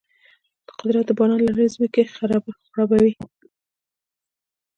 [0.79, 2.01] قدرت د باران له لارې ځمکه
[2.67, 3.13] خړوبوي.